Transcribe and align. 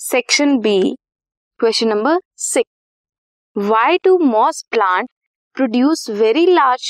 Section 0.00 0.56
B 0.58 0.78
question 1.60 1.88
number 1.88 2.18
six 2.36 3.68
why 3.68 3.98
do 3.98 4.16
moss 4.18 4.62
plant 4.70 5.08
produce 5.56 6.08
very 6.10 6.44
large 6.46 6.84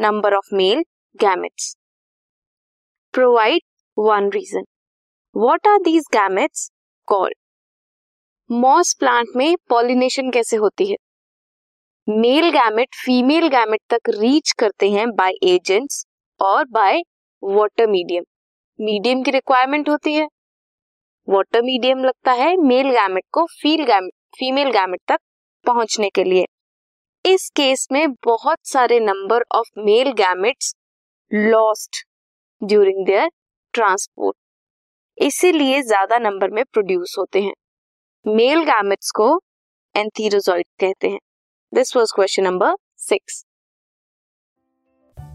number 0.00 0.34
of 0.34 0.54
male 0.54 0.82
gametes 1.20 1.76
provide 3.14 3.60
one 3.98 4.28
reason 4.34 4.64
what 5.34 5.66
are 5.66 5.78
these 5.78 6.04
gametes 6.12 6.68
called 7.08 7.34
moss 8.50 8.92
plant 8.94 9.28
में 9.36 9.56
pollination 9.68 10.30
कैसे 10.30 10.56
होती 10.56 10.90
है? 10.90 10.96
Male 12.08 12.50
gamete 12.50 12.94
female 12.94 13.48
gamete 13.48 13.80
तक 13.90 14.08
reach 14.08 14.52
करते 14.52 14.90
हैं 14.90 15.10
by 15.10 15.32
agents 15.44 16.04
और 16.40 16.64
by 16.70 17.00
water 17.42 17.86
medium 17.86 18.24
medium 18.78 19.22
की 19.22 19.30
requirement 19.30 19.88
होती 19.88 20.14
है. 20.14 20.28
वाटर 21.28 21.62
मीडियम 21.62 22.04
लगता 22.04 22.32
है 22.32 22.56
मेल 22.58 22.90
गैमेट 22.90 23.24
को 23.32 23.44
फील 23.52 23.84
गैमेट, 23.84 24.12
फीमेल 24.38 24.70
गैमेट 24.72 25.00
तक 25.08 25.18
पहुँचने 25.66 26.08
के 26.10 26.24
लिए। 26.24 26.44
इस 27.24 27.48
केस 27.56 27.86
में 27.92 28.12
बहुत 28.24 28.58
सारे 28.62 28.98
number 29.00 29.44
of 29.54 29.68
male 29.78 30.10
gametes 30.12 30.74
lost 31.30 32.04
during 32.62 33.04
their 33.06 33.28
transport 33.74 34.36
इसीलिए 35.18 35.82
ज़्यादा 35.82 36.18
नंबर 36.18 36.50
में 36.50 36.62
प्रोड्यूस 36.64 37.14
होते 37.18 37.42
हैं। 37.42 37.52
मेल 38.24 38.64
गैमेट्स 38.64 39.10
को 39.10 39.28
एंथीरोजॉइड 39.94 40.66
कहते 40.80 41.08
हैं। 41.08 41.18
This 41.72 41.96
was 41.96 42.12
question 42.14 42.44
number 42.44 42.74
six 43.00 43.44